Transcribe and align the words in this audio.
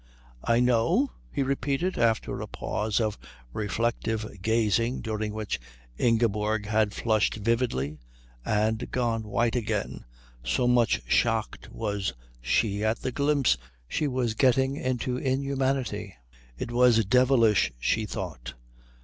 "I 0.43 0.59
know?" 0.61 1.11
he 1.31 1.43
repeated, 1.43 1.95
after 1.95 2.41
a 2.41 2.47
pause 2.47 2.99
of 2.99 3.19
reflective 3.53 4.27
gazing 4.41 5.01
during 5.01 5.31
which 5.31 5.59
Ingeborg 5.95 6.65
had 6.65 6.91
flushed 6.95 7.35
vividly 7.35 7.99
and 8.43 8.89
gone 8.89 9.21
white 9.21 9.55
again, 9.55 10.05
so 10.43 10.67
much 10.67 11.03
shocked 11.05 11.69
was 11.71 12.13
she 12.41 12.83
at 12.83 13.01
the 13.03 13.11
glimpse 13.11 13.57
she 13.87 14.07
was 14.07 14.33
getting 14.33 14.75
into 14.75 15.17
inhumanity. 15.17 16.15
It 16.57 16.71
was 16.71 17.05
devilish, 17.05 17.71
she 17.77 18.07
thought. 18.07 18.55